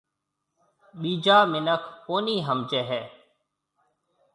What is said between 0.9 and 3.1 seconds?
ٻِيجا مِنک ڪونِي سمجهيَ هيَ۔